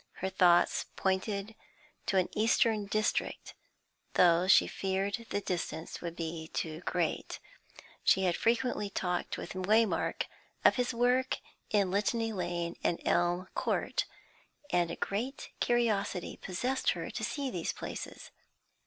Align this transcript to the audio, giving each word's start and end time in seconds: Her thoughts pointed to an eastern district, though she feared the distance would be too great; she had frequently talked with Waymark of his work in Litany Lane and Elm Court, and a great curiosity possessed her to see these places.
Her 0.13 0.29
thoughts 0.31 0.87
pointed 0.95 1.53
to 2.07 2.17
an 2.17 2.27
eastern 2.35 2.87
district, 2.87 3.53
though 4.15 4.47
she 4.47 4.65
feared 4.65 5.27
the 5.29 5.41
distance 5.41 6.01
would 6.01 6.15
be 6.15 6.47
too 6.47 6.79
great; 6.85 7.37
she 8.03 8.23
had 8.23 8.35
frequently 8.35 8.89
talked 8.89 9.37
with 9.37 9.53
Waymark 9.53 10.23
of 10.65 10.77
his 10.77 10.91
work 10.91 11.37
in 11.69 11.91
Litany 11.91 12.33
Lane 12.33 12.77
and 12.83 12.99
Elm 13.05 13.47
Court, 13.53 14.05
and 14.71 14.89
a 14.89 14.95
great 14.95 15.49
curiosity 15.59 16.35
possessed 16.35 16.89
her 16.93 17.11
to 17.11 17.23
see 17.23 17.51
these 17.51 17.71
places. 17.71 18.31